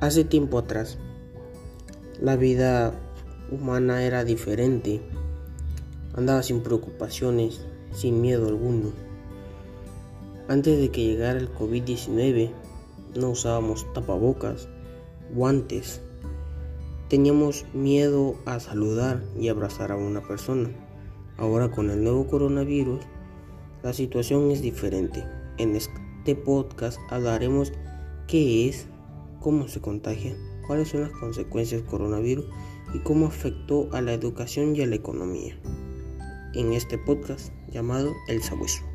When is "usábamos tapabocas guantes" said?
13.28-16.00